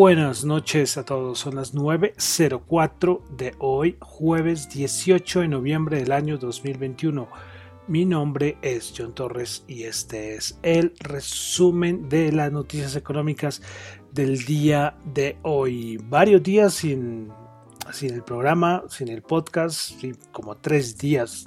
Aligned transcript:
Buenas 0.00 0.46
noches 0.46 0.96
a 0.96 1.04
todos, 1.04 1.40
son 1.40 1.56
las 1.56 1.74
9.04 1.74 3.22
de 3.36 3.54
hoy, 3.58 3.98
jueves 4.00 4.70
18 4.70 5.40
de 5.40 5.48
noviembre 5.48 5.98
del 5.98 6.12
año 6.12 6.38
2021. 6.38 7.28
Mi 7.86 8.06
nombre 8.06 8.56
es 8.62 8.94
John 8.96 9.14
Torres 9.14 9.62
y 9.68 9.82
este 9.82 10.36
es 10.36 10.58
el 10.62 10.94
resumen 11.00 12.08
de 12.08 12.32
las 12.32 12.50
noticias 12.50 12.96
económicas 12.96 13.60
del 14.10 14.42
día 14.46 14.96
de 15.04 15.36
hoy. 15.42 15.98
Varios 15.98 16.42
días 16.42 16.72
sin, 16.72 17.28
sin 17.92 18.14
el 18.14 18.22
programa, 18.22 18.84
sin 18.88 19.08
el 19.08 19.20
podcast, 19.20 19.92
como 20.32 20.56
tres 20.56 20.96
días 20.96 21.44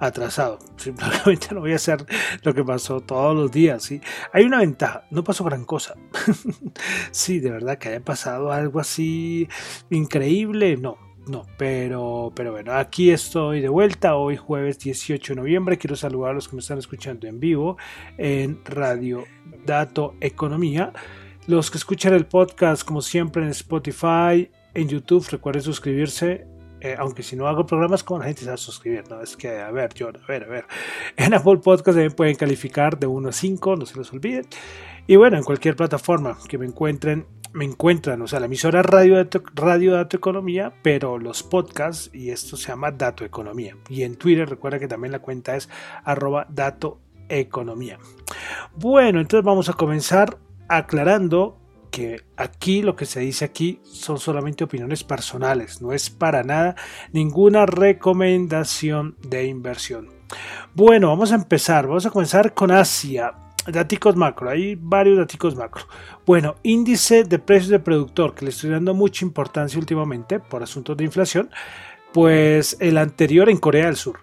atrasado. 0.00 0.58
Simplemente 0.76 1.48
no 1.52 1.60
voy 1.60 1.72
a 1.72 1.76
hacer 1.76 2.04
lo 2.42 2.54
que 2.54 2.64
pasó 2.64 3.00
todos 3.00 3.36
los 3.36 3.52
días. 3.52 3.82
¿sí? 3.82 4.00
Hay 4.32 4.44
una 4.44 4.58
ventaja, 4.58 5.04
no 5.10 5.22
pasó 5.22 5.44
gran 5.44 5.64
cosa. 5.64 5.94
sí, 7.12 7.38
de 7.38 7.50
verdad 7.50 7.78
que 7.78 7.90
haya 7.90 8.00
pasado 8.00 8.50
algo 8.50 8.80
así 8.80 9.48
increíble, 9.90 10.76
no. 10.76 10.98
No, 11.26 11.46
pero, 11.58 12.32
pero 12.34 12.50
bueno, 12.50 12.72
aquí 12.72 13.10
estoy 13.10 13.60
de 13.60 13.68
vuelta. 13.68 14.16
Hoy 14.16 14.36
jueves 14.36 14.78
18 14.78 15.34
de 15.34 15.40
noviembre. 15.40 15.78
Quiero 15.78 15.94
saludar 15.94 16.30
a 16.30 16.34
los 16.34 16.48
que 16.48 16.56
me 16.56 16.60
están 16.60 16.78
escuchando 16.78 17.28
en 17.28 17.38
vivo 17.38 17.76
en 18.16 18.64
Radio 18.64 19.24
Dato 19.64 20.14
Economía. 20.20 20.92
Los 21.46 21.70
que 21.70 21.78
escuchan 21.78 22.14
el 22.14 22.26
podcast, 22.26 22.84
como 22.84 23.02
siempre, 23.02 23.42
en 23.42 23.50
Spotify, 23.50 24.50
en 24.74 24.88
YouTube, 24.88 25.28
recuerden 25.30 25.62
suscribirse 25.62 26.46
eh, 26.80 26.96
aunque 26.98 27.22
si 27.22 27.36
no 27.36 27.46
hago 27.46 27.66
programas, 27.66 28.02
como 28.02 28.20
la 28.20 28.26
gente 28.26 28.42
se 28.42 28.48
va 28.48 28.54
a 28.54 28.58
suscribir? 28.58 29.04
No, 29.08 29.20
es 29.20 29.36
que, 29.36 29.58
a 29.58 29.70
ver, 29.70 29.92
yo, 29.94 30.08
a 30.08 30.26
ver, 30.26 30.44
a 30.44 30.48
ver. 30.48 30.64
En 31.16 31.34
Apple 31.34 31.58
Podcast 31.58 31.96
también 31.96 32.12
pueden 32.12 32.36
calificar 32.36 32.98
de 32.98 33.06
1 33.06 33.28
a 33.28 33.32
5, 33.32 33.76
no 33.76 33.86
se 33.86 33.98
les 33.98 34.12
olviden. 34.12 34.46
Y 35.06 35.16
bueno, 35.16 35.36
en 35.36 35.44
cualquier 35.44 35.76
plataforma 35.76 36.38
que 36.48 36.58
me 36.58 36.66
encuentren, 36.66 37.26
me 37.52 37.64
encuentran, 37.64 38.22
o 38.22 38.26
sea, 38.26 38.40
la 38.40 38.46
emisora 38.46 38.82
Radio 38.82 39.16
Dato, 39.16 39.42
Radio 39.54 39.92
Dato 39.92 40.16
Economía, 40.16 40.72
pero 40.82 41.18
los 41.18 41.42
podcasts, 41.42 42.10
y 42.14 42.30
esto 42.30 42.56
se 42.56 42.68
llama 42.68 42.92
Dato 42.92 43.24
Economía. 43.24 43.76
Y 43.88 44.02
en 44.04 44.16
Twitter, 44.16 44.48
recuerda 44.48 44.78
que 44.78 44.88
también 44.88 45.12
la 45.12 45.18
cuenta 45.18 45.56
es 45.56 45.68
arroba 46.04 46.46
Dato 46.48 47.00
Economía. 47.28 47.98
Bueno, 48.76 49.20
entonces 49.20 49.44
vamos 49.44 49.68
a 49.68 49.74
comenzar 49.74 50.38
aclarando 50.68 51.59
que 51.90 52.22
aquí 52.36 52.82
lo 52.82 52.96
que 52.96 53.06
se 53.06 53.20
dice 53.20 53.44
aquí 53.44 53.80
son 53.84 54.18
solamente 54.18 54.64
opiniones 54.64 55.04
personales, 55.04 55.80
no 55.82 55.92
es 55.92 56.10
para 56.10 56.42
nada 56.42 56.74
ninguna 57.12 57.66
recomendación 57.66 59.16
de 59.20 59.46
inversión. 59.46 60.08
Bueno, 60.74 61.08
vamos 61.08 61.32
a 61.32 61.34
empezar, 61.34 61.86
vamos 61.86 62.06
a 62.06 62.10
comenzar 62.10 62.54
con 62.54 62.70
Asia. 62.70 63.34
Daticos 63.66 64.16
macro, 64.16 64.48
hay 64.48 64.74
varios 64.74 65.18
daticos 65.18 65.54
macro. 65.54 65.84
Bueno, 66.24 66.54
índice 66.62 67.24
de 67.24 67.38
precios 67.38 67.68
de 67.68 67.78
productor, 67.78 68.34
que 68.34 68.46
le 68.46 68.50
estoy 68.50 68.70
dando 68.70 68.94
mucha 68.94 69.22
importancia 69.24 69.78
últimamente 69.78 70.40
por 70.40 70.62
asuntos 70.62 70.96
de 70.96 71.04
inflación, 71.04 71.50
pues 72.12 72.78
el 72.80 72.96
anterior 72.96 73.50
en 73.50 73.58
Corea 73.58 73.84
del 73.86 73.96
Sur, 73.96 74.20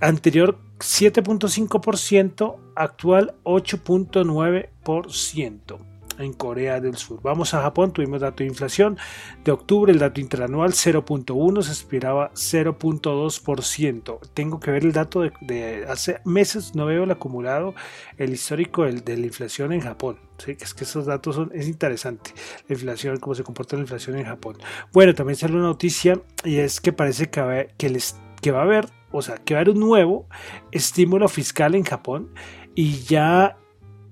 anterior 0.00 0.58
7.5%, 0.78 2.56
actual 2.76 3.34
8.9% 3.44 5.87
en 6.18 6.32
Corea 6.32 6.80
del 6.80 6.96
Sur. 6.96 7.20
Vamos 7.22 7.54
a 7.54 7.62
Japón, 7.62 7.92
tuvimos 7.92 8.20
dato 8.20 8.42
de 8.42 8.48
inflación 8.48 8.98
de 9.44 9.52
octubre, 9.52 9.92
el 9.92 9.98
dato 9.98 10.20
interanual 10.20 10.72
0.1, 10.72 11.62
se 11.62 11.72
esperaba 11.72 12.30
0.2%. 12.32 14.18
Tengo 14.34 14.60
que 14.60 14.70
ver 14.70 14.84
el 14.84 14.92
dato 14.92 15.22
de, 15.40 15.86
hace 15.88 16.20
meses, 16.24 16.74
no 16.74 16.86
veo 16.86 17.04
el 17.04 17.10
acumulado, 17.10 17.74
el 18.16 18.32
histórico 18.32 18.84
de 18.84 19.16
la 19.16 19.26
inflación 19.26 19.72
en 19.72 19.80
Japón. 19.80 20.18
Es 20.46 20.72
que 20.74 20.84
esos 20.84 21.06
datos 21.06 21.34
son, 21.34 21.50
es 21.52 21.66
interesante, 21.66 22.32
la 22.68 22.74
inflación, 22.74 23.18
cómo 23.18 23.34
se 23.34 23.42
comporta 23.42 23.76
la 23.76 23.82
inflación 23.82 24.16
en 24.18 24.24
Japón. 24.24 24.56
Bueno, 24.92 25.14
también 25.14 25.36
sale 25.36 25.54
una 25.54 25.64
noticia 25.64 26.20
y 26.44 26.58
es 26.58 26.80
que 26.80 26.92
parece 26.92 27.28
que, 27.28 27.88
les, 27.88 28.16
que 28.40 28.52
va 28.52 28.60
a 28.60 28.62
haber, 28.62 28.88
o 29.10 29.20
sea, 29.22 29.36
que 29.38 29.54
va 29.54 29.60
a 29.60 29.62
haber 29.62 29.74
un 29.74 29.80
nuevo 29.80 30.28
estímulo 30.70 31.28
fiscal 31.28 31.74
en 31.74 31.82
Japón 31.82 32.30
y 32.74 33.00
ya 33.00 33.58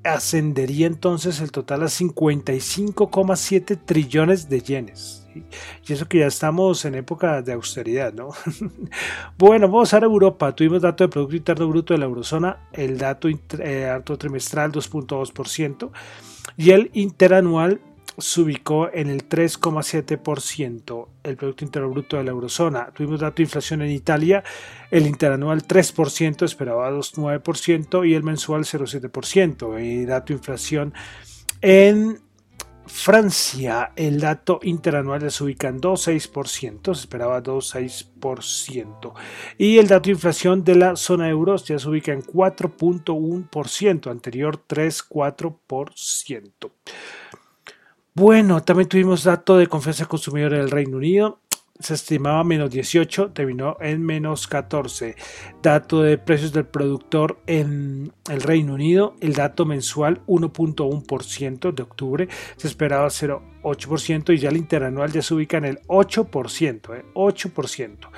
ascendería 0.06 0.86
entonces 0.86 1.40
el 1.40 1.50
total 1.50 1.82
a 1.82 1.86
55,7 1.86 3.78
trillones 3.84 4.48
de 4.48 4.60
yenes. 4.60 5.26
Y 5.86 5.92
eso 5.92 6.08
que 6.08 6.20
ya 6.20 6.26
estamos 6.26 6.84
en 6.84 6.94
época 6.94 7.42
de 7.42 7.52
austeridad, 7.52 8.12
¿no? 8.12 8.30
bueno, 9.38 9.68
vamos 9.68 9.92
a 9.92 9.98
Europa. 9.98 10.54
Tuvimos 10.54 10.82
dato 10.82 11.04
de 11.04 11.08
Producto 11.08 11.36
Interno 11.36 11.68
Bruto 11.68 11.94
de 11.94 11.98
la 11.98 12.06
Eurozona, 12.06 12.68
el 12.72 12.96
dato, 12.96 13.28
eh, 13.28 14.00
trimestral 14.18 14.72
2.2% 14.72 15.90
y 16.56 16.70
el 16.70 16.90
interanual 16.94 17.80
se 18.18 18.40
ubicó 18.40 18.90
en 18.92 19.08
el 19.08 19.28
3,7% 19.28 21.08
el 21.22 21.36
Producto 21.36 21.64
Interno 21.64 21.90
Bruto 21.90 22.16
de 22.16 22.24
la 22.24 22.30
Eurozona. 22.30 22.90
Tuvimos 22.92 23.20
dato 23.20 23.36
de 23.36 23.44
inflación 23.44 23.82
en 23.82 23.90
Italia, 23.90 24.42
el 24.90 25.06
interanual 25.06 25.62
3%, 25.62 26.44
esperaba 26.44 26.90
2,9% 26.90 28.08
y 28.08 28.14
el 28.14 28.22
mensual 28.22 28.64
0,7%. 28.64 29.82
Y 29.82 30.04
dato 30.04 30.26
de 30.26 30.34
inflación 30.34 30.94
en 31.60 32.20
Francia, 32.86 33.92
el 33.96 34.20
dato 34.20 34.60
interanual 34.62 35.28
se 35.30 35.44
ubica 35.44 35.68
en 35.68 35.80
2,6%, 35.80 36.94
se 36.94 37.00
esperaba 37.00 37.42
2,6%. 37.42 39.14
Y 39.58 39.78
el 39.78 39.88
dato 39.88 40.04
de 40.04 40.12
inflación 40.12 40.62
de 40.62 40.76
la 40.76 40.94
zona 40.96 41.28
euro 41.28 41.56
ya 41.56 41.78
se 41.78 41.88
ubica 41.88 42.12
en 42.12 42.22
4,1%, 42.22 44.10
anterior 44.10 44.62
3,4%. 44.68 46.70
Bueno, 48.16 48.62
también 48.62 48.88
tuvimos 48.88 49.24
dato 49.24 49.58
de 49.58 49.66
confianza 49.66 50.06
consumidor 50.06 50.52
del 50.52 50.70
Reino 50.70 50.96
Unido. 50.96 51.38
Se 51.78 51.92
estimaba 51.92 52.42
menos 52.44 52.70
18, 52.70 53.32
terminó 53.32 53.76
en 53.78 54.02
menos 54.02 54.46
14. 54.46 55.14
Dato 55.62 56.00
de 56.00 56.16
precios 56.16 56.54
del 56.54 56.64
productor 56.64 57.38
en 57.46 58.14
el 58.30 58.40
Reino 58.40 58.72
Unido. 58.72 59.16
El 59.20 59.34
dato 59.34 59.66
mensual 59.66 60.22
1.1% 60.28 61.74
de 61.74 61.82
octubre. 61.82 62.28
Se 62.56 62.68
esperaba 62.68 63.08
0.8% 63.08 64.32
y 64.32 64.38
ya 64.38 64.48
el 64.48 64.56
interanual 64.56 65.12
ya 65.12 65.20
se 65.20 65.34
ubica 65.34 65.58
en 65.58 65.66
el 65.66 65.82
8%. 65.82 67.12
8%. 67.12 68.08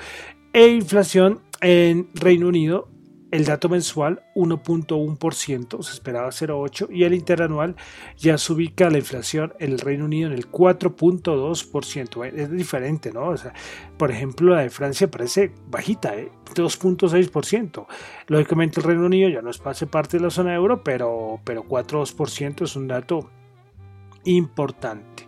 E 0.53 0.67
inflación 0.69 1.41
en 1.59 2.07
Reino 2.13 2.47
Unido 2.47 2.87
el 3.31 3.45
dato 3.45 3.69
mensual 3.69 4.23
1.1%, 4.35 5.83
se 5.83 5.93
esperaba 5.93 6.29
0.8% 6.29 6.87
y 6.91 7.03
el 7.03 7.13
interanual 7.13 7.75
ya 8.17 8.37
se 8.37 8.53
ubica 8.53 8.89
la 8.89 8.97
inflación 8.97 9.53
en 9.59 9.71
el 9.71 9.79
Reino 9.79 10.05
Unido 10.05 10.27
en 10.27 10.33
el 10.33 10.49
4.2%. 10.49 12.25
Es 12.25 12.51
diferente, 12.51 13.11
¿no? 13.11 13.29
O 13.29 13.37
sea, 13.37 13.53
por 13.97 14.11
ejemplo, 14.11 14.55
la 14.55 14.61
de 14.61 14.69
Francia 14.69 15.09
parece 15.09 15.51
bajita, 15.67 16.15
¿eh? 16.15 16.31
2.6%. 16.55 17.85
Lógicamente 18.27 18.79
el 18.79 18.85
Reino 18.85 19.05
Unido 19.05 19.29
ya 19.29 19.41
no 19.41 19.51
es 19.51 19.59
parte 19.59 20.17
de 20.17 20.23
la 20.23 20.29
zona 20.29 20.55
euro, 20.55 20.83
pero, 20.83 21.39
pero 21.43 21.63
4.2% 21.63 22.63
es 22.63 22.75
un 22.75 22.87
dato 22.87 23.29
importante. 24.23 25.27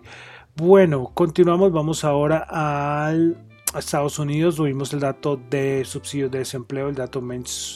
Bueno, 0.55 1.11
continuamos, 1.13 1.71
vamos 1.71 2.03
ahora 2.03 2.45
al 2.49 3.50
Estados 3.79 4.19
Unidos 4.19 4.55
tuvimos 4.55 4.93
el 4.93 4.99
dato 4.99 5.39
de 5.49 5.85
subsidios 5.85 6.31
de 6.31 6.39
desempleo, 6.39 6.89
el 6.89 6.95
dato, 6.95 7.21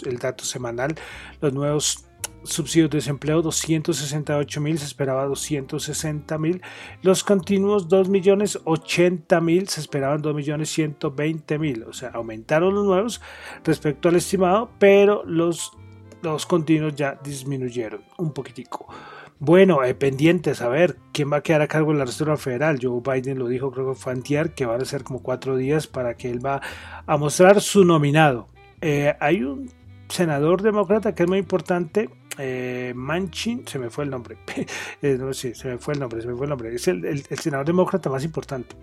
el 0.05 0.17
dato 0.19 0.43
semanal, 0.43 0.95
los 1.41 1.53
nuevos 1.53 2.05
subsidios 2.43 2.89
de 2.89 2.97
desempleo 2.97 3.41
268 3.41 4.61
mil, 4.61 4.77
se 4.77 4.85
esperaba 4.85 5.25
260 5.25 6.37
mil. 6.37 6.61
Los 7.01 7.23
continuos 7.23 7.87
2 7.87 8.09
millones 8.09 8.59
80 8.63 9.41
mil, 9.41 9.67
se 9.67 9.81
esperaban 9.81 10.21
2 10.21 10.35
millones 10.35 10.69
120 10.69 11.59
mil. 11.59 11.83
O 11.83 11.93
sea, 11.93 12.09
aumentaron 12.09 12.75
los 12.75 12.85
nuevos 12.85 13.21
respecto 13.63 14.09
al 14.09 14.15
estimado, 14.15 14.69
pero 14.79 15.23
los, 15.25 15.71
los 16.21 16.45
continuos 16.45 16.95
ya 16.95 17.19
disminuyeron 17.23 18.01
un 18.17 18.33
poquitico. 18.33 18.87
Bueno, 19.39 19.83
eh, 19.83 19.93
pendientes 19.93 20.61
a 20.61 20.69
ver 20.69 20.97
quién 21.11 21.31
va 21.31 21.37
a 21.37 21.41
quedar 21.41 21.61
a 21.61 21.67
cargo 21.67 21.91
de 21.91 21.99
la 21.99 22.05
Reserva 22.05 22.37
Federal. 22.37 22.79
Joe 22.81 23.01
Biden 23.01 23.37
lo 23.37 23.47
dijo, 23.47 23.69
creo 23.71 23.89
que 23.89 23.99
fue 23.99 24.13
antier, 24.13 24.53
que 24.53 24.65
van 24.65 24.81
a 24.81 24.85
ser 24.85 25.03
como 25.03 25.21
cuatro 25.21 25.57
días 25.57 25.87
para 25.87 26.15
que 26.15 26.29
él 26.29 26.43
va 26.43 26.61
a 27.05 27.17
mostrar 27.17 27.59
su 27.59 27.83
nominado. 27.83 28.47
Eh, 28.79 29.13
hay 29.19 29.43
un 29.43 29.69
senador 30.07 30.61
demócrata 30.61 31.15
que 31.15 31.23
es 31.23 31.29
muy 31.29 31.39
importante, 31.39 32.09
eh, 32.37 32.93
Manchin, 32.95 33.67
se 33.67 33.79
me 33.79 33.89
fue 33.89 34.03
el 34.03 34.09
nombre, 34.09 34.37
eh, 35.01 35.17
no 35.19 35.33
sé, 35.33 35.55
se 35.55 35.67
me 35.67 35.77
fue 35.77 35.93
el 35.93 35.99
nombre, 35.99 36.21
se 36.21 36.27
me 36.27 36.35
fue 36.35 36.45
el 36.45 36.49
nombre, 36.49 36.73
es 36.73 36.87
el, 36.87 37.23
senador 37.39 37.65
demócrata 37.65 38.09
más 38.09 38.23
importante, 38.23 38.75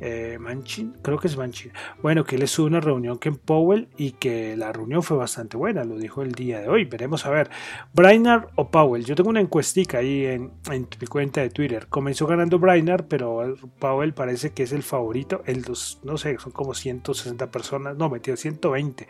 eh, 0.00 0.38
Manchin, 0.40 0.96
creo 1.02 1.18
que 1.18 1.28
es 1.28 1.36
Manchin, 1.36 1.72
bueno, 2.02 2.24
que 2.24 2.36
él 2.36 2.42
estuvo 2.42 2.66
una 2.66 2.80
reunión 2.80 3.18
con 3.18 3.36
Powell 3.36 3.88
y 3.96 4.12
que 4.12 4.56
la 4.56 4.72
reunión 4.72 5.02
fue 5.02 5.16
bastante 5.16 5.56
buena, 5.56 5.84
lo 5.84 5.96
dijo 5.96 6.22
el 6.22 6.32
día 6.32 6.60
de 6.60 6.68
hoy, 6.68 6.84
veremos 6.84 7.26
a 7.26 7.30
ver, 7.30 7.50
Brainard 7.92 8.48
o 8.56 8.70
Powell, 8.70 9.04
yo 9.04 9.14
tengo 9.14 9.30
una 9.30 9.40
encuestica 9.40 9.98
ahí 9.98 10.26
en, 10.26 10.52
mi 10.70 11.06
cuenta 11.06 11.40
de 11.40 11.50
Twitter, 11.50 11.86
comenzó 11.88 12.26
ganando 12.26 12.58
Brainard, 12.58 13.04
pero 13.08 13.56
Powell 13.78 14.14
parece 14.14 14.52
que 14.52 14.62
es 14.62 14.72
el 14.72 14.82
favorito, 14.82 15.42
el 15.46 15.62
dos, 15.62 16.00
no 16.04 16.16
sé, 16.18 16.38
son 16.38 16.52
como 16.52 16.74
160 16.74 17.50
personas, 17.50 17.96
no, 17.96 18.08
metido 18.08 18.36
120 18.36 19.08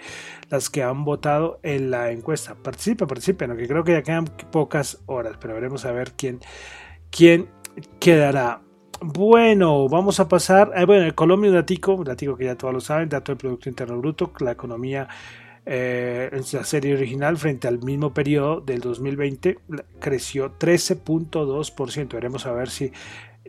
las 0.51 0.71
que 0.71 0.83
han 0.83 1.05
votado 1.05 1.61
en 1.63 1.91
la 1.91 2.11
encuesta, 2.11 2.55
participe, 2.55 3.07
participen, 3.07 3.51
aunque 3.51 3.67
creo 3.67 3.82
que 3.85 3.93
ya 3.93 4.03
quedan 4.03 4.27
pocas 4.51 5.03
horas, 5.07 5.37
pero 5.41 5.55
veremos 5.55 5.85
a 5.85 5.93
ver 5.93 6.13
quién, 6.13 6.41
quién 7.11 7.49
quedará. 8.01 8.61
Bueno, 9.01 9.89
vamos 9.89 10.21
a 10.21 10.29
pasar. 10.29 10.73
Eh, 10.77 10.85
bueno, 10.85 11.05
el 11.05 11.15
Colombia, 11.15 11.51
un 11.51 11.57
datico, 11.57 11.95
un 11.95 12.05
datico 12.05 12.37
que 12.37 12.45
ya 12.45 12.57
todos 12.57 12.73
lo 12.75 12.81
saben, 12.81 13.09
dato 13.09 13.33
del 13.33 13.39
Producto 13.39 13.69
Interno 13.69 13.99
Bruto, 13.99 14.33
la 14.41 14.53
economía 14.53 15.09
eh, 15.65 16.29
en 16.33 16.43
la 16.53 16.65
serie 16.65 16.95
original 16.95 17.37
frente 17.37 17.69
al 17.69 17.79
mismo 17.79 18.13
periodo 18.13 18.61
del 18.61 18.81
2020 18.81 19.59
creció 20.01 20.59
13.2%. 20.59 22.15
Veremos 22.15 22.47
a 22.47 22.53
ver 22.53 22.69
si 22.69 22.93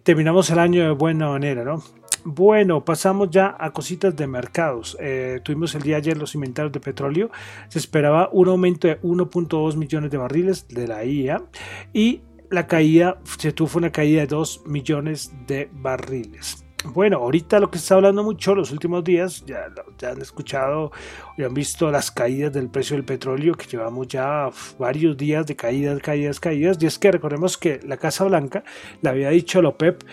terminamos 0.01 0.49
el 0.49 0.59
año 0.59 0.83
de 0.83 0.91
buena 0.91 1.29
manera, 1.29 1.63
¿no? 1.63 1.83
Bueno, 2.25 2.85
pasamos 2.85 3.29
ya 3.31 3.55
a 3.59 3.71
cositas 3.71 4.15
de 4.15 4.27
mercados. 4.27 4.95
Eh, 4.99 5.41
tuvimos 5.43 5.75
el 5.75 5.81
día 5.81 5.97
ayer 5.97 6.17
los 6.17 6.35
inventarios 6.35 6.71
de 6.71 6.79
petróleo. 6.79 7.29
Se 7.67 7.79
esperaba 7.79 8.29
un 8.31 8.47
aumento 8.47 8.87
de 8.87 9.01
1.2 9.01 9.75
millones 9.75 10.09
de 10.09 10.17
barriles 10.17 10.67
de 10.69 10.87
la 10.87 11.03
IA 11.03 11.43
y 11.91 12.21
la 12.49 12.65
caída 12.65 13.19
se 13.37 13.51
tuvo 13.51 13.77
una 13.77 13.91
caída 13.91 14.21
de 14.21 14.27
2 14.27 14.61
millones 14.67 15.33
de 15.47 15.69
barriles. 15.73 16.63
Bueno, 16.85 17.17
ahorita 17.17 17.59
lo 17.59 17.71
que 17.71 17.77
se 17.77 17.83
está 17.83 17.95
hablando 17.95 18.23
mucho 18.23 18.55
los 18.55 18.71
últimos 18.71 19.03
días, 19.03 19.45
ya, 19.45 19.67
han 20.09 20.21
escuchado, 20.21 20.91
ya 21.37 21.45
han 21.45 21.53
visto 21.53 21.89
las 21.89 22.11
caídas 22.11 22.51
del 22.51 22.69
precio 22.69 22.97
del 22.97 23.05
petróleo, 23.05 23.55
que 23.55 23.67
llevamos 23.67 24.07
ya 24.09 24.49
varios 24.77 25.15
días 25.15 25.45
de 25.45 25.55
caídas, 25.55 25.99
caídas, 26.01 26.39
caídas. 26.39 26.77
Y 26.81 26.85
es 26.85 26.99
que 26.99 27.11
recordemos 27.11 27.57
que 27.57 27.79
la 27.85 27.97
Casa 27.97 28.25
Blanca 28.25 28.63
le 29.01 29.09
había 29.09 29.29
dicho 29.29 29.59
a 29.59 29.61
la 29.61 29.69
OPEP 29.69 30.03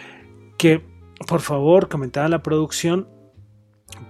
que 0.57 0.91
por 1.27 1.41
favor, 1.41 1.89
comentaba 1.89 2.29
la 2.29 2.43
producción, 2.43 3.09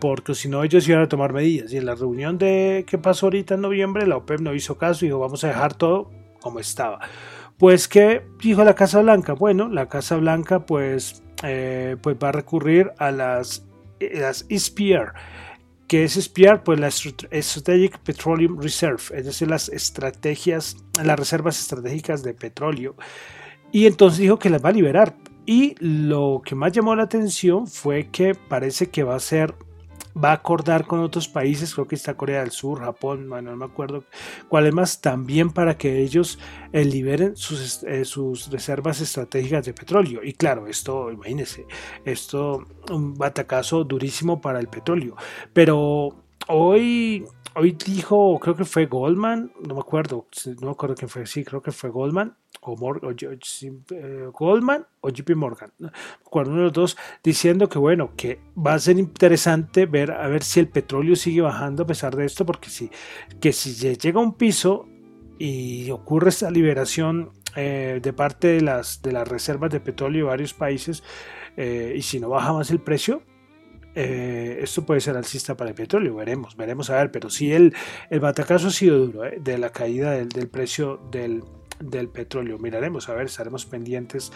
porque 0.01 0.35
si 0.35 0.49
no 0.49 0.63
ellos 0.63 0.87
iban 0.89 1.03
a 1.03 1.09
tomar 1.09 1.33
medidas. 1.33 1.73
Y 1.73 1.79
en 1.79 1.87
la 1.87 1.95
reunión 1.95 2.39
de 2.39 2.85
que 2.87 2.99
pasó 2.99 3.27
ahorita 3.27 3.55
en 3.55 3.63
noviembre, 3.63 4.07
la 4.07 4.17
OPEP 4.17 4.41
no 4.41 4.55
hizo 4.55 4.79
caso 4.79 5.05
y 5.05 5.09
dijo, 5.09 5.19
vamos 5.19 5.43
a 5.45 5.49
dejar 5.49 5.75
todo 5.75 6.11
como 6.41 6.61
estaba. 6.61 7.01
Pues, 7.61 7.89
¿qué 7.89 8.23
dijo 8.43 8.65
la 8.65 8.75
Casa 8.75 9.03
Blanca? 9.03 9.35
Bueno, 9.35 9.69
la 9.69 9.87
Casa 9.87 10.17
Blanca 10.17 10.65
pues, 10.65 11.23
eh, 11.43 11.99
pues 12.01 12.17
va 12.17 12.31
a 12.31 12.33
recurrir 12.33 12.91
a 12.97 13.11
las, 13.11 13.67
las 14.01 14.47
SPR. 14.49 15.13
que 15.87 16.05
es 16.05 16.15
SPR? 16.15 16.63
Pues 16.65 16.81
la 16.81 16.91
Strategic 16.91 17.99
Petroleum 17.99 18.59
Reserve, 18.59 19.03
es 19.13 19.27
decir, 19.27 19.49
las 19.49 19.69
estrategias, 19.69 20.79
las 21.05 21.19
reservas 21.19 21.61
estratégicas 21.61 22.23
de 22.23 22.33
petróleo. 22.33 22.97
Y 23.73 23.85
entonces 23.85 24.21
dijo 24.21 24.39
que 24.39 24.49
las 24.49 24.65
va 24.65 24.71
a 24.71 24.73
liberar. 24.73 25.15
Y 25.45 25.75
lo 25.81 26.41
que 26.43 26.55
más 26.55 26.73
llamó 26.73 26.97
la 26.97 27.03
atención 27.03 27.67
fue 27.67 28.09
que 28.09 28.35
parece 28.35 28.89
que 28.89 29.03
va 29.03 29.17
a 29.17 29.21
ser 29.21 29.55
va 30.17 30.31
a 30.31 30.35
acordar 30.35 30.87
con 30.87 31.01
otros 31.01 31.29
países, 31.29 31.75
creo 31.75 31.87
que 31.87 31.95
está 31.95 32.15
Corea 32.15 32.41
del 32.41 32.51
Sur, 32.51 32.81
Japón, 32.81 33.29
no 33.29 33.57
me 33.57 33.65
acuerdo 33.65 34.05
cuáles 34.49 34.75
más, 34.75 35.01
también 35.01 35.51
para 35.51 35.77
que 35.77 36.03
ellos 36.03 36.39
eh, 36.73 36.85
liberen 36.85 37.37
sus, 37.37 37.83
eh, 37.85 38.05
sus, 38.05 38.51
reservas 38.51 39.01
estratégicas 39.01 39.65
de 39.67 39.75
petróleo. 39.75 40.21
Y 40.23 40.33
claro, 40.35 40.67
esto, 40.67 41.11
imagínense, 41.11 41.67
esto 42.05 42.65
un 42.91 43.15
batacazo 43.15 43.85
durísimo 43.85 44.41
para 44.41 44.61
el 44.61 44.69
petróleo. 44.69 45.17
Pero 45.53 46.25
hoy 46.49 47.25
hoy 47.55 47.77
dijo, 47.85 48.39
creo 48.41 48.57
que 48.57 48.65
fue 48.65 48.87
Goldman, 48.87 49.53
no 49.67 49.75
me 49.75 49.81
acuerdo, 49.81 50.27
no 50.61 50.67
me 50.67 50.71
acuerdo 50.73 50.95
quién 50.95 51.09
fue, 51.09 51.27
sí, 51.27 51.45
creo 51.45 51.63
que 51.63 51.73
fue 51.73 51.91
Goldman, 51.91 52.37
o, 52.63 52.77
eh, 53.11 54.29
Goldman 54.33 54.87
o 55.01 55.09
JP 55.09 55.31
Morgan, 55.35 55.73
¿no? 55.79 55.91
uno 56.31 56.57
de 56.57 56.63
los 56.63 56.73
dos, 56.73 56.97
diciendo 57.23 57.69
que 57.69 57.79
bueno, 57.79 58.13
que 58.17 58.41
va 58.57 58.75
a 58.75 58.79
ser 58.79 58.99
interesante 58.99 59.87
ver 59.87 60.13
a 60.13 60.29
ver 60.29 60.43
si 60.43 60.61
el 60.61 60.69
petróleo 60.69 61.17
sigue 61.17 61.41
bajando 61.41 61.85
a 61.85 61.87
pesar 61.87 62.15
de 62.17 62.27
esto, 62.27 62.45
porque 62.45 62.71
si, 62.71 62.91
que 63.41 63.53
si 63.53 63.75
llega 63.97 64.21
a 64.21 64.23
un 64.23 64.35
piso 64.35 64.87
y 65.39 65.91
ocurre 65.91 66.29
esta 66.29 66.51
liberación 66.51 67.31
eh, 67.57 68.01
de 68.03 68.13
parte 68.13 68.49
de 68.49 68.61
las, 68.61 69.01
de 69.03 69.13
las 69.13 69.27
reservas 69.27 69.71
de 69.71 69.81
petróleo 69.81 70.27
de 70.27 70.31
varios 70.31 70.55
países, 70.55 71.03
eh, 71.57 71.95
y 71.97 72.03
si 72.03 72.21
no 72.21 72.29
baja 72.29 72.53
más 72.53 72.71
el 72.71 72.81
precio, 72.81 73.23
eh, 73.95 74.59
esto 74.63 74.87
puede 74.87 75.01
ser 75.01 75.17
alcista 75.17 75.57
para 75.57 75.71
el 75.71 75.75
petróleo, 75.75 76.15
veremos, 76.15 76.57
veremos 76.57 76.91
a 76.91 76.97
ver, 76.97 77.11
pero 77.11 77.29
si 77.31 77.53
el, 77.53 77.75
el 78.09 78.21
batacazo 78.21 78.69
ha 78.69 78.71
sido 78.71 78.99
duro 78.99 79.25
eh, 79.25 79.39
de 79.41 79.59
la 79.59 79.71
caída 79.71 80.13
del, 80.13 80.29
del 80.29 80.49
precio 80.49 81.01
del, 81.11 81.43
del, 81.81 82.09
petróleo. 82.09 82.59
Miraremos, 82.59 83.09
a 83.09 83.15
ver, 83.15 83.27
estaremos 83.27 83.67
pendientes 83.67 84.33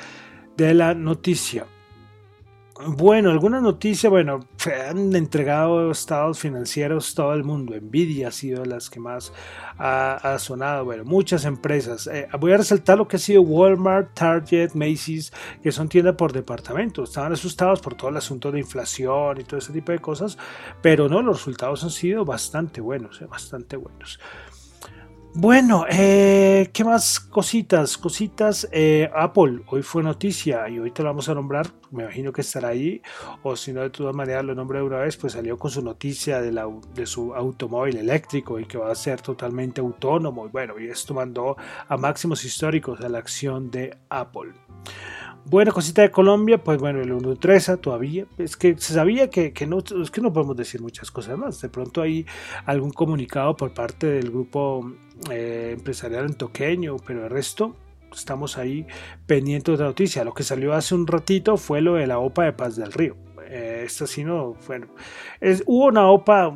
de 0.56 0.74
la 0.74 0.94
noticia. 0.94 1.66
Bueno, 2.76 3.30
alguna 3.30 3.60
noticia, 3.60 4.10
bueno, 4.10 4.40
han 4.88 5.14
entregado 5.14 5.92
estados 5.92 6.40
financieros 6.40 7.14
todo 7.14 7.32
el 7.32 7.44
mundo. 7.44 7.76
Nvidia 7.80 8.28
ha 8.28 8.30
sido 8.32 8.64
las 8.64 8.90
que 8.90 8.98
más 8.98 9.32
ha, 9.78 10.36
sonado. 10.40 10.84
Bueno, 10.84 11.04
muchas 11.04 11.44
empresas. 11.44 12.08
Eh, 12.08 12.26
voy 12.40 12.52
a 12.52 12.56
resaltar 12.56 12.98
lo 12.98 13.06
que 13.06 13.14
ha 13.14 13.20
sido 13.20 13.42
Walmart, 13.42 14.12
Target, 14.14 14.72
Macy's, 14.74 15.32
que 15.62 15.70
son 15.70 15.88
tiendas 15.88 16.16
por 16.16 16.32
departamento. 16.32 17.04
Estaban 17.04 17.32
asustados 17.32 17.80
por 17.80 17.94
todo 17.94 18.10
el 18.10 18.16
asunto 18.16 18.50
de 18.50 18.58
inflación 18.58 19.40
y 19.40 19.44
todo 19.44 19.58
ese 19.58 19.72
tipo 19.72 19.92
de 19.92 20.00
cosas, 20.00 20.36
pero 20.82 21.08
no, 21.08 21.22
los 21.22 21.36
resultados 21.38 21.84
han 21.84 21.90
sido 21.90 22.24
bastante 22.24 22.80
buenos, 22.80 23.22
eh, 23.22 23.26
bastante 23.26 23.76
buenos. 23.76 24.18
Bueno, 25.36 25.84
eh, 25.90 26.70
¿qué 26.72 26.84
más 26.84 27.18
cositas? 27.18 27.98
Cositas. 27.98 28.68
Eh, 28.70 29.10
Apple, 29.12 29.62
hoy 29.66 29.82
fue 29.82 30.00
noticia 30.00 30.68
y 30.68 30.78
hoy 30.78 30.92
te 30.92 31.02
lo 31.02 31.08
vamos 31.08 31.28
a 31.28 31.34
nombrar. 31.34 31.66
Me 31.90 32.04
imagino 32.04 32.32
que 32.32 32.42
estará 32.42 32.68
ahí. 32.68 33.02
O 33.42 33.56
si 33.56 33.72
no, 33.72 33.80
de 33.80 33.90
todas 33.90 34.14
maneras 34.14 34.44
lo 34.44 34.54
nombré 34.54 34.80
una 34.80 34.98
vez, 34.98 35.16
pues 35.16 35.32
salió 35.32 35.58
con 35.58 35.72
su 35.72 35.82
noticia 35.82 36.40
de, 36.40 36.52
la, 36.52 36.68
de 36.94 37.04
su 37.04 37.34
automóvil 37.34 37.96
eléctrico 37.96 38.60
y 38.60 38.66
que 38.66 38.78
va 38.78 38.92
a 38.92 38.94
ser 38.94 39.22
totalmente 39.22 39.80
autónomo. 39.80 40.46
Y 40.46 40.50
bueno, 40.50 40.78
y 40.78 40.86
esto 40.86 41.14
mandó 41.14 41.56
a 41.88 41.96
máximos 41.96 42.44
históricos 42.44 43.00
a 43.00 43.08
la 43.08 43.18
acción 43.18 43.72
de 43.72 43.98
Apple. 44.10 44.52
Buena 45.46 45.72
cosita 45.72 46.02
de 46.02 46.10
Colombia, 46.12 46.62
pues 46.62 46.78
bueno, 46.78 47.00
el 47.00 47.12
1.13 47.12 47.80
todavía. 47.80 48.24
Es 48.38 48.56
que 48.56 48.78
se 48.78 48.94
sabía 48.94 49.28
que, 49.28 49.52
que, 49.52 49.66
no, 49.66 49.80
es 49.80 50.10
que 50.12 50.20
no 50.20 50.32
podemos 50.32 50.56
decir 50.56 50.80
muchas 50.80 51.10
cosas 51.10 51.36
más. 51.36 51.60
De 51.60 51.68
pronto 51.68 52.00
hay 52.02 52.24
algún 52.66 52.92
comunicado 52.92 53.56
por 53.56 53.74
parte 53.74 54.06
del 54.06 54.30
grupo 54.30 54.94
eh, 55.30 55.70
empresarial 55.74 56.36
toqueño 56.36 56.96
pero 56.96 57.24
el 57.24 57.30
resto 57.30 57.76
estamos 58.12 58.58
ahí 58.58 58.86
pendientes 59.26 59.76
de 59.76 59.82
la 59.82 59.90
noticia. 59.90 60.24
Lo 60.24 60.34
que 60.34 60.44
salió 60.44 60.72
hace 60.72 60.94
un 60.94 61.06
ratito 61.06 61.56
fue 61.56 61.80
lo 61.80 61.94
de 61.94 62.06
la 62.06 62.18
OPA 62.18 62.44
de 62.44 62.52
Paz 62.52 62.76
del 62.76 62.92
Río. 62.92 63.16
Eh, 63.46 63.82
esto 63.86 64.06
sí 64.06 64.24
no, 64.24 64.56
bueno, 64.66 64.86
es, 65.40 65.62
hubo 65.66 65.86
una 65.86 66.08
OPA 66.08 66.54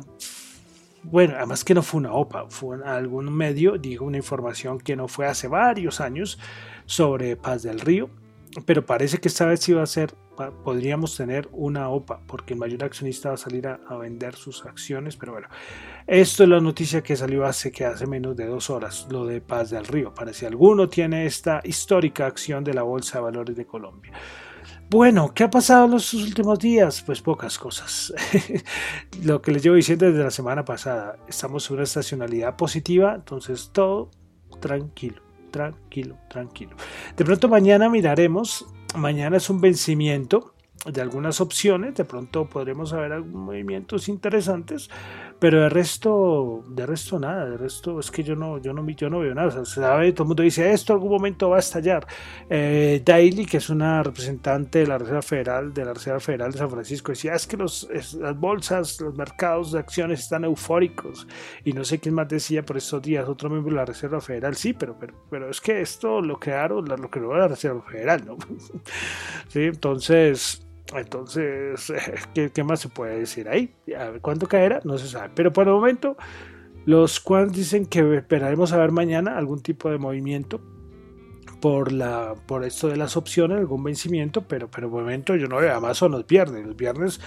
bueno, 1.03 1.35
además 1.37 1.63
que 1.63 1.73
no 1.73 1.81
fue 1.81 1.99
una 1.99 2.13
OPA, 2.13 2.49
fue 2.49 2.77
algún 2.85 3.31
medio, 3.31 3.77
digo, 3.77 4.05
una 4.05 4.17
información 4.17 4.79
que 4.79 4.95
no 4.95 5.07
fue 5.07 5.27
hace 5.27 5.47
varios 5.47 6.01
años 6.01 6.39
sobre 6.85 7.37
Paz 7.37 7.63
del 7.63 7.79
Río, 7.79 8.09
pero 8.65 8.85
parece 8.85 9.19
que 9.19 9.29
esta 9.29 9.45
vez 9.45 9.65
va 9.73 9.83
a 9.83 9.87
ser, 9.87 10.13
podríamos 10.63 11.15
tener 11.15 11.49
una 11.51 11.89
OPA, 11.89 12.21
porque 12.25 12.53
el 12.53 12.59
mayor 12.59 12.83
accionista 12.83 13.29
va 13.29 13.35
a 13.35 13.37
salir 13.37 13.67
a, 13.67 13.79
vender 13.97 14.35
sus 14.35 14.65
acciones, 14.65 15.17
pero 15.17 15.33
bueno, 15.33 15.47
esto 16.07 16.43
es 16.43 16.49
la 16.49 16.59
noticia 16.59 17.03
que 17.03 17.15
salió 17.15 17.45
hace 17.45 17.71
que 17.71 17.85
hace 17.85 18.07
menos 18.07 18.35
de 18.35 18.45
dos 18.45 18.69
horas, 18.69 19.07
lo 19.09 19.25
de 19.25 19.41
Paz 19.41 19.69
del 19.69 19.85
Río, 19.85 20.13
para 20.13 20.33
si 20.33 20.45
alguno 20.45 20.87
tiene 20.87 21.25
esta 21.25 21.61
histórica 21.63 22.25
acción 22.25 22.63
de 22.63 22.73
la 22.73 22.83
Bolsa 22.83 23.17
de 23.17 23.23
Valores 23.25 23.55
de 23.55 23.65
Colombia. 23.65 24.13
Bueno, 24.89 25.33
¿qué 25.33 25.43
ha 25.43 25.49
pasado 25.49 25.85
en 25.85 25.91
los 25.91 26.13
últimos 26.13 26.57
días? 26.57 27.03
Pues 27.03 27.21
pocas 27.21 27.59
cosas. 27.59 28.13
Lo 29.23 29.41
que 29.41 29.51
les 29.51 29.61
llevo 29.61 29.75
diciendo 29.75 30.07
desde 30.07 30.23
la 30.23 30.31
semana 30.31 30.65
pasada, 30.65 31.17
estamos 31.27 31.69
en 31.69 31.75
una 31.75 31.83
estacionalidad 31.83 32.55
positiva, 32.55 33.13
entonces 33.15 33.69
todo 33.71 34.09
tranquilo 34.59 35.29
tranquilo, 35.49 36.17
tranquilo. 36.29 36.75
De 37.17 37.25
pronto 37.25 37.49
mañana 37.49 37.89
miraremos, 37.89 38.65
mañana 38.95 39.37
es 39.37 39.49
un 39.49 39.61
vencimiento 39.61 40.53
de 40.85 41.01
algunas 41.01 41.41
opciones, 41.41 41.95
de 41.95 42.05
pronto 42.05 42.45
podremos 42.45 42.91
ver 42.93 43.11
algunos 43.11 43.43
movimientos 43.43 44.07
interesantes, 44.07 44.89
pero 45.39 45.61
de 45.61 45.69
resto, 45.69 46.63
de 46.67 46.85
resto 46.85 47.17
nada, 47.17 47.49
de 47.49 47.57
resto 47.57 47.99
es 47.99 48.11
que 48.11 48.23
yo 48.23 48.35
no, 48.35 48.57
yo 48.57 48.73
no, 48.73 48.87
yo 48.89 49.09
no 49.09 49.19
veo 49.19 49.33
nada, 49.33 49.63
sabe, 49.65 50.11
todo 50.11 50.23
el 50.23 50.27
mundo 50.27 50.43
dice 50.43 50.71
esto 50.71 50.93
algún 50.93 51.11
momento 51.11 51.49
va 51.49 51.57
a 51.57 51.59
estallar. 51.59 52.05
Eh, 52.49 53.01
Daily, 53.05 53.45
que 53.45 53.57
es 53.57 53.69
una 53.69 54.03
representante 54.03 54.79
de 54.79 54.87
la 54.87 54.97
Reserva 54.97 55.21
Federal, 55.21 55.73
de 55.73 55.85
la 55.85 55.93
Reserva 55.93 56.19
Federal 56.19 56.51
de 56.51 56.57
San 56.57 56.69
Francisco, 56.69 57.11
decía 57.13 57.33
es 57.33 57.47
que 57.47 57.57
los, 57.57 57.87
las 58.19 58.37
bolsas, 58.37 58.99
los 58.99 59.15
mercados 59.15 59.71
de 59.71 59.79
acciones 59.79 60.19
están 60.19 60.43
eufóricos, 60.43 61.25
y 61.63 61.71
no 61.71 61.85
sé 61.85 61.99
quién 61.99 62.15
más 62.15 62.27
decía 62.27 62.65
por 62.65 62.77
estos 62.77 63.01
días, 63.01 63.27
otro 63.29 63.49
miembro 63.49 63.71
de 63.71 63.77
la 63.77 63.85
Reserva 63.85 64.19
Federal, 64.19 64.55
sí, 64.55 64.73
pero, 64.73 64.97
pero, 64.99 65.13
pero 65.29 65.49
es 65.49 65.61
que 65.61 65.79
esto 65.81 66.21
lo 66.21 66.37
crearon, 66.37 66.85
lo 66.85 67.09
creó 67.09 67.37
la 67.37 67.47
Reserva 67.47 67.81
Federal, 67.83 68.25
¿no? 68.25 68.37
sí, 69.47 69.61
entonces 69.61 70.65
entonces, 70.97 71.93
¿qué, 72.33 72.63
más 72.63 72.79
se 72.79 72.89
puede 72.89 73.19
decir 73.19 73.49
ahí? 73.49 73.73
A 73.97 74.11
ver, 74.11 74.21
¿Cuánto 74.21 74.47
caerá? 74.47 74.81
No 74.83 74.97
se 74.97 75.07
sabe. 75.07 75.31
Pero 75.35 75.53
por 75.53 75.67
el 75.67 75.73
momento, 75.73 76.17
los 76.85 77.19
cuantos 77.19 77.57
dicen 77.57 77.85
que 77.85 78.15
esperaremos 78.15 78.71
a 78.73 78.77
ver 78.77 78.91
mañana 78.91 79.37
algún 79.37 79.61
tipo 79.61 79.89
de 79.89 79.97
movimiento 79.97 80.61
por, 81.61 81.91
la, 81.91 82.35
por 82.47 82.63
esto 82.63 82.87
de 82.87 82.97
las 82.97 83.17
opciones, 83.17 83.57
algún 83.57 83.83
vencimiento, 83.83 84.47
pero, 84.47 84.69
por 84.69 84.83
el 84.83 84.89
momento 84.89 85.35
yo 85.35 85.47
no 85.47 85.57
veo. 85.57 85.93
Son 85.93 86.11
los 86.11 86.25
viernes. 86.25 86.65
Los 86.65 86.75
viernes, 86.75 87.19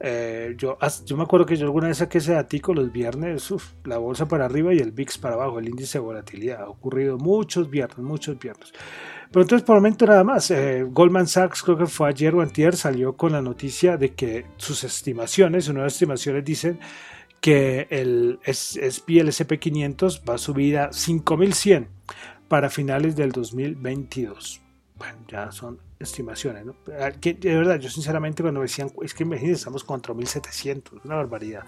eh, 0.00 0.54
yo, 0.56 0.78
yo 1.04 1.16
me 1.16 1.24
acuerdo 1.24 1.46
que 1.46 1.56
yo 1.56 1.66
alguna 1.66 1.88
vez 1.88 1.98
saqué 1.98 2.18
ese 2.18 2.32
datico 2.32 2.74
los 2.74 2.92
viernes, 2.92 3.52
la 3.84 3.98
bolsa 3.98 4.28
para 4.28 4.44
arriba 4.44 4.72
y 4.72 4.78
el 4.78 4.92
VIX 4.92 5.18
para 5.18 5.34
abajo, 5.34 5.58
el 5.58 5.68
índice 5.68 5.98
de 5.98 6.04
volatilidad. 6.04 6.62
Ha 6.62 6.68
ocurrido 6.68 7.18
muchos 7.18 7.68
viernes, 7.68 7.98
muchos 7.98 8.38
viernes. 8.38 8.72
Pero 9.32 9.42
entonces, 9.42 9.64
por 9.64 9.76
el 9.76 9.82
momento, 9.82 10.04
nada 10.04 10.24
más. 10.24 10.50
Eh, 10.50 10.84
Goldman 10.88 11.26
Sachs, 11.26 11.62
creo 11.62 11.78
que 11.78 11.86
fue 11.86 12.08
ayer 12.08 12.34
o 12.34 12.42
antier, 12.42 12.76
salió 12.76 13.16
con 13.16 13.32
la 13.32 13.40
noticia 13.40 13.96
de 13.96 14.12
que 14.12 14.44
sus 14.58 14.84
estimaciones, 14.84 15.64
sus 15.64 15.74
nuevas 15.74 15.94
estimaciones 15.94 16.44
dicen 16.44 16.78
que 17.40 17.86
el 17.90 18.38
SP, 18.44 19.18
el 19.18 19.28
SP500 19.28 20.28
va 20.28 20.34
a 20.34 20.38
subir 20.38 20.78
a 20.78 20.92
5100 20.92 21.88
para 22.46 22.68
finales 22.68 23.16
del 23.16 23.32
2022. 23.32 24.60
Bueno, 24.96 25.18
ya 25.26 25.50
son 25.50 25.78
estimaciones, 25.98 26.66
¿no? 26.66 26.76
Ah, 27.00 27.10
de 27.10 27.56
verdad, 27.56 27.80
yo 27.80 27.88
sinceramente 27.88 28.42
cuando 28.42 28.60
decían, 28.60 28.92
es 29.02 29.14
que 29.14 29.22
imagínense, 29.22 29.60
estamos 29.60 29.82
con 29.82 30.00
4700, 30.00 31.04
una 31.04 31.16
barbaridad. 31.16 31.64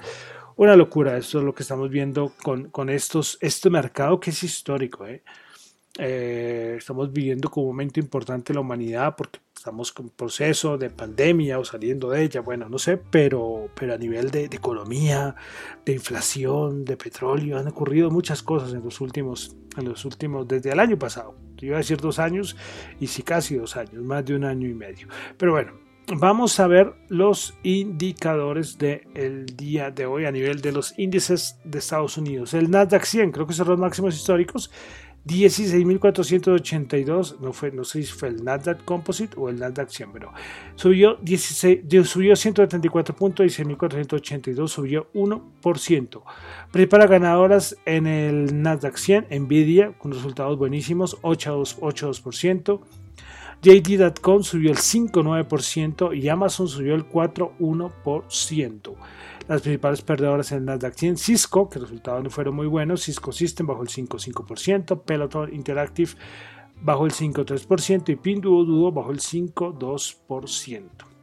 Una 0.56 0.76
locura, 0.76 1.16
esto 1.16 1.38
es 1.38 1.44
lo 1.44 1.54
que 1.54 1.62
estamos 1.62 1.88
viendo 1.88 2.32
con, 2.42 2.68
con 2.68 2.90
estos, 2.90 3.38
este 3.40 3.70
mercado 3.70 4.20
que 4.20 4.30
es 4.30 4.42
histórico, 4.42 5.06
¿eh? 5.06 5.24
Eh, 5.96 6.74
estamos 6.76 7.12
viviendo 7.12 7.48
como 7.48 7.66
un 7.66 7.72
momento 7.72 8.00
importante 8.00 8.52
en 8.52 8.56
la 8.56 8.62
humanidad 8.62 9.14
porque 9.16 9.38
estamos 9.54 9.92
con 9.92 10.08
proceso 10.10 10.76
de 10.76 10.90
pandemia 10.90 11.58
o 11.60 11.64
saliendo 11.64 12.10
de 12.10 12.24
ella, 12.24 12.40
bueno, 12.40 12.68
no 12.68 12.78
sé, 12.78 12.96
pero, 12.96 13.70
pero 13.74 13.94
a 13.94 13.96
nivel 13.96 14.30
de, 14.30 14.44
economía, 14.46 15.36
de 15.86 15.92
inflación, 15.92 16.84
de 16.84 16.96
petróleo, 16.96 17.58
han 17.58 17.68
ocurrido 17.68 18.10
muchas 18.10 18.42
cosas 18.42 18.74
en 18.74 18.82
los 18.82 19.00
últimos, 19.00 19.56
en 19.76 19.84
los 19.84 20.04
últimos, 20.04 20.48
desde 20.48 20.72
el 20.72 20.80
año 20.80 20.98
pasado. 20.98 21.36
Iba 21.62 21.76
a 21.76 21.78
decir 21.78 21.98
dos 21.98 22.18
años 22.18 22.56
y 23.00 23.06
sí 23.06 23.22
casi 23.22 23.54
dos 23.54 23.76
años, 23.76 24.02
más 24.02 24.24
de 24.24 24.34
un 24.34 24.44
año 24.44 24.68
y 24.68 24.74
medio. 24.74 25.08
Pero 25.38 25.52
bueno, 25.52 25.72
vamos 26.14 26.60
a 26.60 26.66
ver 26.66 26.92
los 27.08 27.54
indicadores 27.62 28.76
del 28.76 29.46
día 29.46 29.90
de 29.90 30.04
hoy 30.04 30.26
a 30.26 30.32
nivel 30.32 30.60
de 30.60 30.72
los 30.72 30.98
índices 30.98 31.58
de 31.64 31.78
Estados 31.78 32.18
Unidos. 32.18 32.52
El 32.52 32.70
Nasdaq 32.70 33.04
100, 33.04 33.32
creo 33.32 33.46
que 33.46 33.54
son 33.54 33.68
los 33.68 33.78
máximos 33.78 34.14
históricos 34.14 34.70
16.482, 35.26 37.40
no, 37.40 37.54
fue, 37.54 37.72
no 37.72 37.84
sé 37.84 38.02
si 38.02 38.12
fue 38.12 38.28
el 38.28 38.44
Nasdaq 38.44 38.84
Composite 38.84 39.34
o 39.38 39.48
el 39.48 39.58
Nasdaq 39.58 39.88
100, 39.88 40.12
pero 40.12 40.30
subió, 40.74 41.16
16, 41.22 41.80
subió 42.04 42.36
174 42.36 43.16
puntos, 43.16 43.46
16.482, 43.46 44.68
subió 44.68 45.10
1%. 45.14 46.22
Principales 46.70 47.10
ganadoras 47.10 47.74
en 47.86 48.06
el 48.06 48.62
Nasdaq 48.62 48.96
100, 48.96 49.28
Nvidia, 49.30 49.96
con 49.96 50.12
resultados 50.12 50.58
buenísimos, 50.58 51.18
8,2%. 51.22 52.80
JD.com 53.64 54.42
subió 54.42 54.70
el 54.72 54.76
5,9% 54.76 56.14
y 56.14 56.28
Amazon 56.28 56.68
subió 56.68 56.94
el 56.94 57.08
4,1%. 57.08 58.94
Las 59.48 59.62
principales 59.62 60.02
perdedoras 60.02 60.52
en 60.52 60.58
el 60.58 60.64
Nasdaq 60.66 60.94
100, 60.94 61.16
Cisco, 61.16 61.70
que 61.70 61.78
resultados 61.78 62.22
no 62.22 62.28
fueron 62.28 62.56
muy 62.56 62.66
buenos, 62.66 63.04
Cisco 63.04 63.32
System 63.32 63.66
bajó 63.66 63.80
el 63.82 63.88
5,5%, 63.88 65.00
Peloton 65.00 65.54
Interactive 65.54 66.12
bajó 66.82 67.06
el 67.06 67.12
5,3% 67.12 68.10
y 68.10 68.16
Pinduoduo 68.16 68.92
bajó 68.92 69.12
el 69.12 69.20
5,2%. 69.20 71.13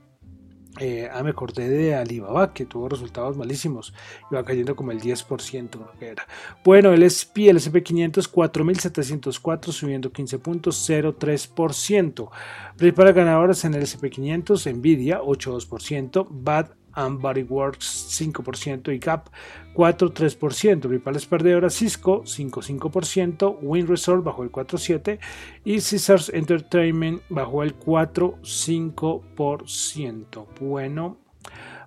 Eh, 0.80 1.10
ah, 1.12 1.22
me 1.22 1.32
acordé 1.32 1.68
de 1.68 1.96
Alibaba, 1.96 2.54
que 2.54 2.66
tuvo 2.66 2.88
resultados 2.88 3.36
malísimos, 3.36 3.94
iba 4.32 4.44
cayendo 4.44 4.76
como 4.76 4.92
el 4.92 5.02
10%, 5.02 5.92
que 6.00 6.08
era. 6.08 6.26
Bueno, 6.64 6.94
el 6.94 7.04
SP, 7.04 7.50
el 7.50 7.58
SP500, 7.58 8.32
4.704, 8.32 9.72
subiendo 9.72 10.12
15 10.12 10.40
puntos, 10.40 10.90
0,3%. 10.90 12.30
Principales 12.78 13.16
ganadoras 13.16 13.66
en 13.66 13.74
el 13.74 13.84
SP500, 13.84 14.74
Nvidia, 14.74 15.20
8,2%, 15.22 16.28
BAD 16.30 16.68
and 16.96 17.22
Works 17.50 18.22
5% 18.22 18.94
y 18.94 19.00
Gap 19.00 19.30
4,3%. 19.74 20.82
Principales 20.82 21.26
perdedoras 21.26 21.74
Cisco 21.76 22.24
5,5%, 22.24 23.58
Win 23.62 23.88
Resort 23.88 24.24
bajó 24.24 24.44
el 24.44 24.52
4,7% 24.52 25.20
y 25.64 25.76
Caesars 25.76 26.28
Entertainment 26.30 27.22
bajó 27.30 27.64
el 27.64 27.78
4,5%. 27.78 30.46
Bueno, 30.60 31.18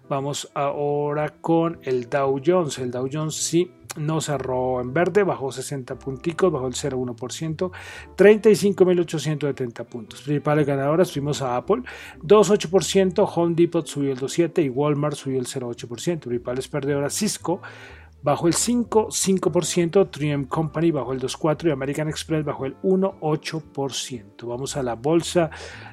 vamos 0.08 0.50
ahora 0.54 1.34
con 1.40 1.78
el 1.82 2.08
Dow 2.08 2.40
Jones. 2.44 2.78
El 2.78 2.90
Dow 2.90 3.08
Jones 3.12 3.34
sí 3.34 3.70
no 3.96 4.20
cerró 4.20 4.80
en 4.80 4.92
verde, 4.92 5.22
bajó 5.22 5.52
60 5.52 5.98
punticos, 5.98 6.52
bajó 6.52 6.66
el 6.66 6.74
0,1%, 6.74 7.70
35.870 8.16 9.84
puntos. 9.84 10.22
Principales 10.22 10.66
ganadoras 10.66 11.12
fuimos 11.12 11.42
a 11.42 11.56
Apple, 11.56 11.82
2,8%, 12.22 13.30
Home 13.34 13.54
Depot 13.54 13.86
subió 13.86 14.12
el 14.12 14.18
2,7% 14.18 14.64
y 14.64 14.68
Walmart 14.68 15.16
subió 15.16 15.38
el 15.38 15.46
0,8%. 15.46 16.20
Principales 16.20 16.68
perdedoras 16.68 17.14
Cisco 17.14 17.60
bajó 18.24 18.46
el 18.46 18.54
5, 18.54 19.08
5%, 19.10 20.10
Triumph 20.10 20.48
Company 20.48 20.90
bajó 20.90 21.12
el 21.12 21.20
2,4% 21.20 21.68
y 21.68 21.70
American 21.70 22.08
Express 22.08 22.42
bajó 22.42 22.64
el 22.64 22.74
1,8%. 22.80 24.46
Vamos 24.46 24.76
a 24.78 24.82
la 24.82 24.94
Bolsa 24.94 25.50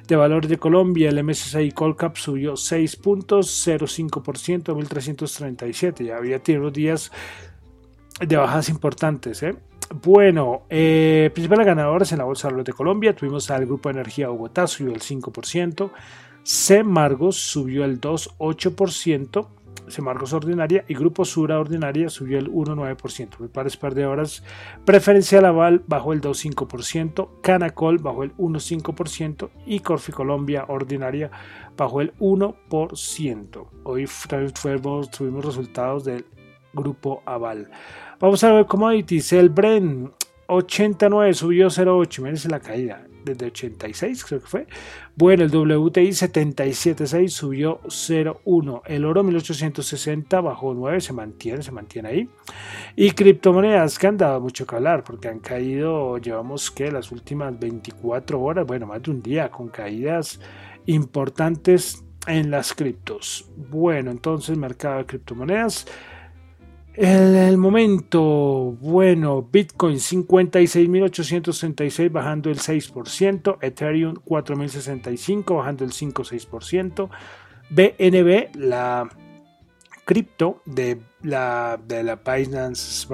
de 0.08 0.16
Valores 0.16 0.48
de 0.48 0.56
Colombia, 0.56 1.10
el 1.10 1.22
MSCI 1.22 1.72
Colcap 1.72 2.16
subió 2.16 2.56
6 2.56 2.96
puntos, 2.96 3.66
0,5%, 3.66 4.74
1.337. 4.74 6.06
Ya 6.06 6.16
había 6.16 6.42
tenido 6.42 6.70
días 6.70 7.12
de 8.20 8.36
bajas 8.36 8.68
importantes. 8.68 9.42
¿eh? 9.42 9.54
Bueno, 10.02 10.62
eh, 10.70 11.30
principales 11.34 11.66
ganadores 11.66 12.12
en 12.12 12.18
la 12.18 12.24
Bolsa 12.24 12.48
de 12.50 12.72
Colombia 12.72 13.14
tuvimos 13.14 13.50
al 13.50 13.66
Grupo 13.66 13.88
de 13.88 13.94
Energía 13.94 14.28
Bogotá, 14.28 14.66
subió 14.66 14.92
el 14.92 15.00
5%, 15.00 15.90
C 16.42 16.82
Margos 16.82 17.36
subió 17.36 17.84
el 17.84 18.00
2,8%, 18.00 19.48
C 19.88 20.00
Margos 20.00 20.32
Ordinaria 20.32 20.84
y 20.88 20.94
Grupo 20.94 21.24
Sura 21.24 21.58
Ordinaria 21.58 22.08
subió 22.08 22.38
el 22.38 22.50
1,9%. 22.50 23.48
Pares 23.50 23.76
par 23.76 23.94
de 23.94 24.06
horas, 24.06 24.42
Preferencial 24.84 25.44
Aval 25.44 25.82
bajó 25.86 26.12
el 26.12 26.20
2,5%, 26.20 27.28
Canacol 27.42 27.98
bajó 27.98 28.22
el 28.22 28.34
1,5% 28.36 29.50
y 29.66 29.80
Corfi 29.80 30.12
Colombia 30.12 30.64
Ordinaria 30.68 31.30
bajó 31.76 32.00
el 32.00 32.14
1%. 32.18 33.66
Hoy 33.84 34.08
tuvimos 35.10 35.44
resultados 35.44 36.04
del 36.04 36.24
Grupo 36.72 37.22
Aval. 37.26 37.70
Vamos 38.18 38.42
a 38.44 38.52
ver 38.52 38.66
commodities. 38.66 39.32
El 39.32 39.48
Bren 39.48 40.12
89 40.46 41.34
subió 41.34 41.68
0,8. 41.68 42.22
Miren 42.22 42.50
la 42.50 42.60
caída 42.60 43.06
desde 43.24 43.46
86, 43.46 44.24
creo 44.24 44.40
que 44.40 44.46
fue. 44.46 44.66
Bueno, 45.16 45.44
el 45.44 45.50
WTI 45.54 46.08
77.6 46.08 47.28
subió 47.28 47.80
0,1. 47.82 48.82
El 48.86 49.04
oro 49.04 49.22
1860 49.22 50.40
bajó 50.40 50.74
9, 50.74 51.00
se 51.00 51.12
mantiene, 51.12 51.62
se 51.62 51.72
mantiene 51.72 52.08
ahí. 52.08 52.28
Y 52.96 53.12
criptomonedas 53.12 53.98
que 53.98 54.06
han 54.06 54.16
dado 54.16 54.40
mucho 54.40 54.66
que 54.66 54.76
hablar 54.76 55.04
porque 55.04 55.28
han 55.28 55.40
caído, 55.40 56.18
llevamos 56.18 56.70
que 56.70 56.90
las 56.90 57.12
últimas 57.12 57.58
24 57.58 58.40
horas, 58.40 58.66
bueno, 58.66 58.86
más 58.86 59.02
de 59.02 59.10
un 59.10 59.22
día 59.22 59.50
con 59.50 59.68
caídas 59.68 60.40
importantes 60.86 62.04
en 62.26 62.50
las 62.50 62.74
criptos. 62.74 63.48
Bueno, 63.56 64.10
entonces 64.10 64.56
mercado 64.56 64.98
de 64.98 65.06
criptomonedas. 65.06 65.86
El, 66.94 67.34
el, 67.34 67.56
momento, 67.56 68.76
bueno, 68.80 69.42
Bitcoin 69.42 69.96
56.866 69.96 72.12
bajando 72.12 72.50
el 72.50 72.58
6%, 72.58 73.56
Ethereum 73.62 74.16
4.065 74.16 75.56
bajando 75.56 75.84
el 75.84 75.92
5,6%, 75.92 77.08
BNB, 77.70 78.54
la 78.56 79.08
cripto 80.04 80.60
de 80.66 81.00
la, 81.22 81.80
de 81.86 82.02
la 82.02 82.16
Binance 82.16 83.06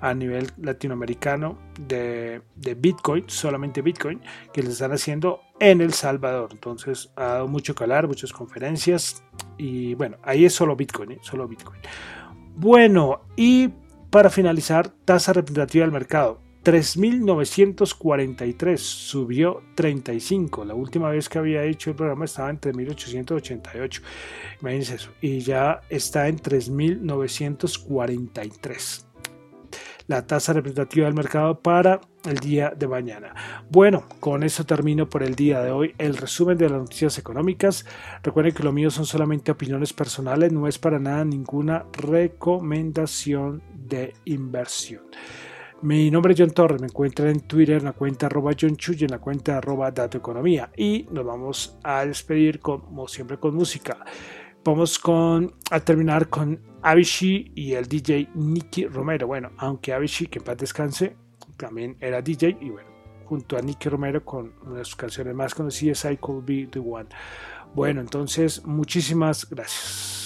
a 0.00 0.12
nivel 0.14 0.50
latinoamericano 0.58 1.58
de, 1.80 2.42
de 2.56 2.74
Bitcoin, 2.74 3.24
solamente 3.26 3.82
Bitcoin, 3.82 4.20
que 4.52 4.62
le 4.62 4.70
están 4.70 4.92
haciendo 4.92 5.40
en 5.58 5.80
El 5.80 5.92
Salvador. 5.92 6.50
Entonces 6.52 7.10
ha 7.16 7.24
dado 7.24 7.48
mucho 7.48 7.74
calar, 7.74 8.06
muchas 8.06 8.32
conferencias. 8.32 9.24
Y 9.56 9.94
bueno, 9.94 10.18
ahí 10.22 10.44
es 10.44 10.54
solo 10.54 10.76
Bitcoin, 10.76 11.12
¿eh? 11.12 11.18
solo 11.22 11.48
Bitcoin. 11.48 11.80
Bueno, 12.56 13.22
y 13.36 13.70
para 14.10 14.28
finalizar, 14.28 14.88
tasa 15.04 15.32
representativa 15.32 15.84
del 15.84 15.92
mercado. 15.92 16.40
3.943, 16.64 18.76
subió 18.76 19.62
35. 19.74 20.64
La 20.66 20.74
última 20.74 21.08
vez 21.08 21.28
que 21.28 21.38
había 21.38 21.64
hecho 21.64 21.90
el 21.90 21.96
programa 21.96 22.26
estaba 22.26 22.50
en 22.50 22.60
3.888. 22.60 24.02
Imagínense 24.60 24.94
eso. 24.96 25.10
Y 25.22 25.40
ya 25.40 25.80
está 25.88 26.28
en 26.28 26.38
3.943. 26.38 29.06
La 30.06 30.26
tasa 30.26 30.52
representativa 30.52 31.06
del 31.06 31.14
mercado 31.14 31.58
para 31.60 32.02
el 32.24 32.36
día 32.38 32.74
de 32.76 32.88
mañana. 32.88 33.32
Bueno, 33.70 34.04
con 34.18 34.42
eso 34.42 34.66
termino 34.66 35.08
por 35.08 35.22
el 35.22 35.36
día 35.36 35.62
de 35.62 35.70
hoy 35.70 35.94
el 35.96 36.16
resumen 36.16 36.58
de 36.58 36.68
las 36.68 36.80
noticias 36.80 37.16
económicas. 37.16 37.86
Recuerden 38.22 38.52
que 38.52 38.64
lo 38.64 38.72
mío 38.72 38.90
son 38.90 39.06
solamente 39.06 39.52
opiniones 39.52 39.94
personales, 39.94 40.52
no 40.52 40.66
es 40.66 40.78
para 40.78 40.98
nada 40.98 41.24
ninguna 41.24 41.86
recomendación 41.92 43.62
de 43.72 44.14
inversión. 44.24 45.04
Mi 45.82 46.10
nombre 46.10 46.34
es 46.34 46.38
John 46.38 46.50
Torres, 46.50 46.78
me 46.78 46.88
encuentran 46.88 47.28
en 47.28 47.40
Twitter 47.40 47.78
en 47.78 47.84
la 47.84 47.92
cuenta 47.92 48.26
arroba 48.26 48.52
John 48.58 48.76
Chu 48.76 48.92
y 48.98 49.04
en 49.04 49.12
la 49.12 49.18
cuenta 49.18 49.56
arroba 49.56 49.88
Economía. 49.88 50.70
Y 50.76 51.06
nos 51.10 51.24
vamos 51.24 51.78
a 51.82 52.04
despedir 52.04 52.60
como 52.60 53.08
siempre 53.08 53.38
con 53.38 53.54
música. 53.54 54.04
Vamos 54.62 54.98
con, 54.98 55.54
a 55.70 55.80
terminar 55.80 56.28
con 56.28 56.60
Avicii 56.82 57.52
y 57.54 57.72
el 57.72 57.86
DJ 57.86 58.28
Nicky 58.34 58.88
Romero. 58.88 59.26
Bueno, 59.26 59.52
aunque 59.56 59.94
Avicii, 59.94 60.26
que 60.26 60.40
en 60.40 60.44
paz 60.44 60.58
descanse, 60.58 61.16
también 61.56 61.96
era 61.98 62.20
DJ 62.20 62.58
y 62.60 62.68
bueno, 62.68 62.90
junto 63.24 63.56
a 63.56 63.62
Nicky 63.62 63.88
Romero 63.88 64.22
con 64.22 64.52
una 64.66 64.80
de 64.80 64.84
sus 64.84 64.96
canciones 64.96 65.34
más 65.34 65.54
conocidas, 65.54 66.04
I 66.04 66.18
Could 66.18 66.44
Be 66.44 66.68
The 66.70 66.78
One. 66.78 67.08
Bueno, 67.74 68.02
entonces 68.02 68.66
muchísimas 68.66 69.48
gracias. 69.48 70.19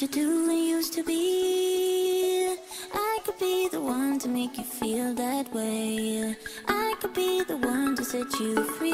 Used 0.00 0.12
to 0.14 0.18
do 0.18 0.50
and 0.50 0.58
used 0.58 0.94
to 0.94 1.04
be. 1.04 2.56
I 2.94 3.18
could 3.22 3.38
be 3.38 3.68
the 3.68 3.80
one 3.80 4.18
to 4.20 4.28
make 4.28 4.56
you 4.56 4.64
feel 4.64 5.12
that 5.14 5.52
way. 5.52 6.36
I 6.66 6.94
could 7.00 7.12
be 7.12 7.42
the 7.44 7.58
one 7.58 7.96
to 7.96 8.04
set 8.04 8.32
you 8.40 8.64
free. 8.64 8.89